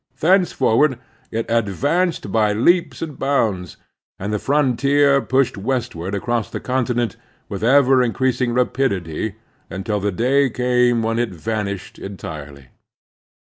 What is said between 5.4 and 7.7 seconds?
westward across the continent with